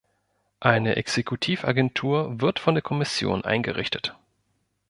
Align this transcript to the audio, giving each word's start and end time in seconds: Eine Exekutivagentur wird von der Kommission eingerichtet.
Eine 0.61 0.95
Exekutivagentur 0.95 2.41
wird 2.41 2.57
von 2.57 2.73
der 2.73 2.81
Kommission 2.81 3.45
eingerichtet. 3.45 4.17